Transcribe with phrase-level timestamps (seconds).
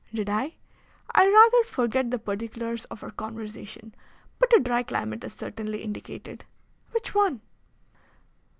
[0.11, 0.55] "Did I?
[1.13, 3.93] I rather forget the particulars of our conversation.
[4.39, 6.43] But a dry climate is certainly indicated."
[6.91, 7.41] "Which one?"